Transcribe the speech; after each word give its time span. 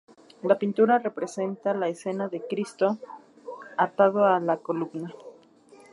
La 0.41 0.57
pintura 0.57 0.97
representa 0.97 1.75
la 1.75 1.87
escena 1.87 2.27
de 2.27 2.41
Cristo 2.47 2.97
atado 3.77 4.25
a 4.25 4.39
la 4.39 4.57
columna. 4.57 5.13